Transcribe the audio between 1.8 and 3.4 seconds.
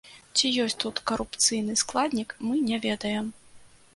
складнік, мы не ведаем.